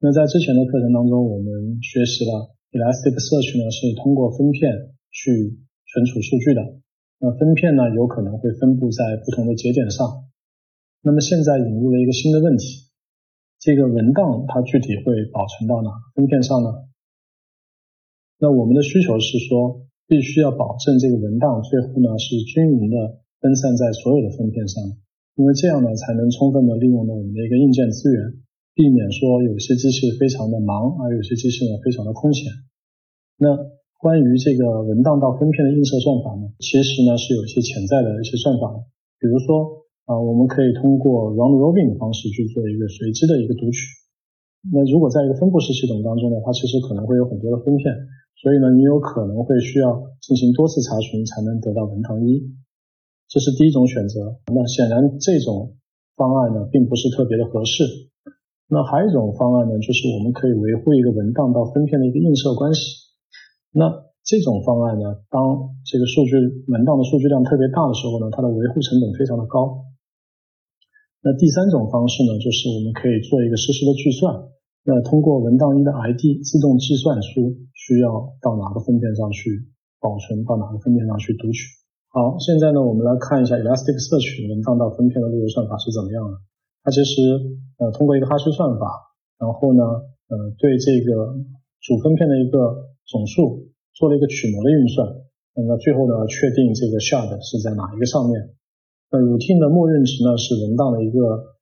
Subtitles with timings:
[0.00, 5.58] 那在之前的课程当中，我们学习了 Elasticsearch 呢是通过分片去
[5.90, 6.62] 存储数据的。
[7.18, 10.30] 那分片呢有可能会分布在不同的节点上。
[11.02, 12.86] 那么现在引入了一个新的问题，
[13.58, 16.70] 这个文档它具体会保存到哪个分片上呢？
[18.38, 24.78] 那我们的需求是说，必须要保证这个文档最后呢是均匀的分散在所有的分片上，
[25.34, 28.46] 因为这样呢才能充分的利用了我们的一个硬件资源。
[28.78, 32.46] 避免说有些机器非常的忙，而有些机器呢非常的空闲。
[33.34, 33.50] 那
[33.98, 38.70] 关于这个文档到分片的映射算法呢，其实呢是有一些潜在的一些算法。
[39.18, 43.82] 比如说啊，我们可以通过 round robin 的方式去做一个随机的一个读取。
[44.70, 47.90] 那如果在一个分布式系统当中呢，它其实可能会有很多的分片，
[48.38, 52.46] 所以呢你有可能会需要进行多次查询才能得到文档一。
[53.26, 54.38] 这是第一种选择。
[54.54, 55.74] 那显然这种
[56.14, 58.07] 方案呢并不是特别的合适。
[58.68, 63.08] 那还有一种方案呢，就是我们可以维护一个文档到分片的一个映射关系。
[63.72, 63.88] 那
[64.22, 66.36] 这种方案呢，当这个数据
[66.68, 69.88] 文档的数据量特别大的时候呢，它的维护成本非常的高。
[71.24, 74.52] 那第三种方式呢，就是我们可以做一个实时的计算，
[74.84, 79.64] 那通过文档一的 ID 自动计算出需要到哪个分片上去
[79.96, 81.72] 保存，到哪个分片上去读取。
[82.12, 86.36] 好，现在呢，我们来看一下 Elasticsearch 文档到分片的路由算法是怎么样的。
[86.82, 87.20] 它其实
[87.78, 88.86] 呃通过一个哈希算法，
[89.38, 89.82] 然后呢
[90.28, 91.36] 呃对这个
[91.80, 95.06] 主分片的一个总数做了一个曲模的运算，
[95.54, 98.54] 那么最后呢确定这个 shard 是在哪一个上面。
[99.10, 101.56] 那 routine 的默认值呢是文档的一个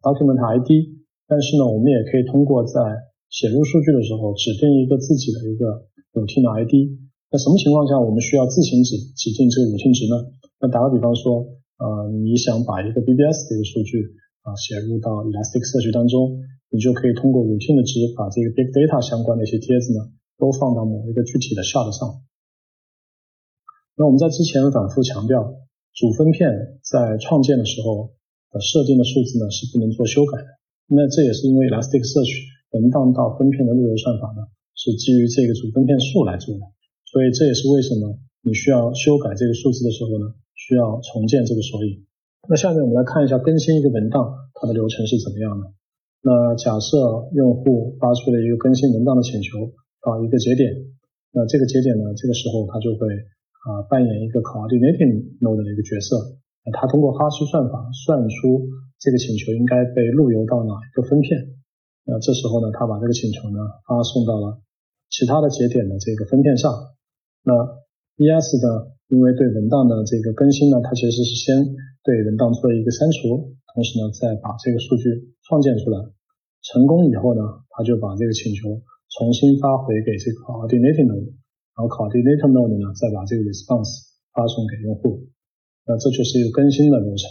[0.00, 0.96] document ID，
[1.28, 2.80] 但是呢我们也可以通过在
[3.28, 5.84] 写入数据的时候指定一个自己的一个
[6.16, 6.96] routine 的 ID。
[7.28, 10.32] 那什么情况下我们需要自行指指定这个 routine 值呢？
[10.60, 11.44] 那打个比方说
[11.76, 14.16] 呃你想把一个 BBS 的一个数据
[14.48, 16.40] 啊，写入到 Elasticsearch 当中，
[16.72, 20.08] 你就可以通过 routine 的值，把这个 big data 相关的一些帖子呢，
[20.40, 22.24] 都放到某一个具体的 shard 上。
[23.92, 25.52] 那我们在之前反复强调，
[25.92, 28.16] 主分片在创建的时候
[28.48, 30.48] 的设定的数字呢是不能做修改的。
[30.88, 32.32] 那这也是因为 Elasticsearch
[32.72, 36.64] 文档到分片的路由算法呢是基于这个主分片数来做的，
[37.04, 42.07] 所以这也是为什么你需要修改这个数字的时候呢，需要重建这个索引。
[42.46, 44.22] 那下面我们来看一下更新一个文档
[44.54, 45.72] 它的流程是怎么样的。
[46.22, 49.72] 那假设用户发出了一个更新文档的请求
[50.04, 50.70] 到一个节点，
[51.32, 56.38] 那这个节点呢，这个时候它就会啊扮演一个 coordinating node 的一个角色。
[56.64, 58.66] 那它通过哈希算法算出
[58.98, 61.56] 这个请求应该被路由到哪一个分片。
[62.04, 64.58] 那这时候呢，它把这个请求呢发送到了
[65.10, 66.72] 其他的节点的这个分片上。
[67.44, 67.54] 那
[68.18, 71.54] ES 呢，因为对文档的这个更新呢，它其实是先
[72.02, 75.06] 对文档做一个删除，同时呢，再把这个数据
[75.46, 76.02] 创建出来，
[76.66, 78.82] 成功以后呢，它就把这个请求
[79.14, 81.30] 重新发回给这个 coordinator node，
[81.78, 85.30] 然后 coordinator node 呢，再把这个 response 发送给用户。
[85.86, 87.30] 那这就是一个更新的流程。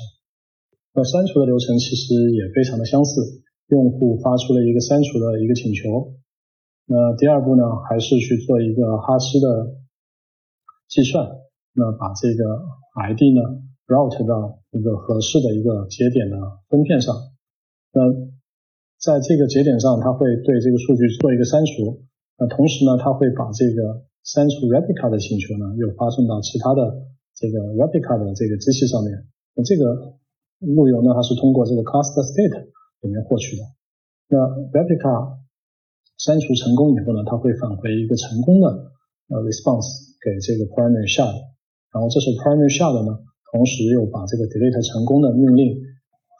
[0.96, 6.16] 那删除的流程其实也非常的相似，用户发出了一个删除的一个请求，
[6.88, 9.76] 那第二步呢，还是去做一个哈希的
[10.88, 11.28] 计算，
[11.74, 12.44] 那把这个
[12.96, 13.68] ID 呢。
[13.88, 16.36] route 到一个合适的一个节点的
[16.68, 17.16] 分片上，
[17.96, 18.04] 那
[19.00, 22.04] 在这个节点上，它会对这个数据做一个删除，
[22.36, 26.84] 那同时呢，它会把这个删除 replica 的请求呢，又发送到其他的
[27.32, 29.24] 这个 replica 的这个机器上面。
[29.56, 30.20] 那这个
[30.60, 32.68] 路由呢，它是通过这个 cluster state
[33.00, 33.64] 里面获取的。
[34.28, 34.36] 那
[34.76, 35.40] replica
[36.20, 38.92] 删除成功以后呢，它会返回一个成功的
[39.30, 41.36] 呃 response 给这个 primary shard，
[41.94, 43.24] 然后这是 primary shard 呢。
[43.56, 45.80] 同时又把这个 delete 成功的命令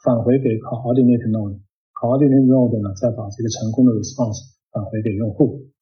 [0.04, 4.36] 返回给 coordinate node，coordinate node 呢再把这个成功的 response
[4.70, 5.72] 返回给用户。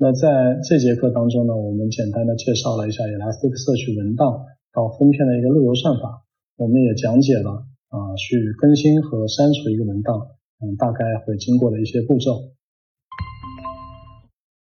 [0.00, 6.24] 那在这节课当中呢，我们简单的介绍了一下 Elasticsearch 文档到分片的一个路由算法，
[6.56, 10.32] 我们也讲解了啊去更新和删除一个文档，
[10.64, 12.56] 嗯大概会经过的一些步骤。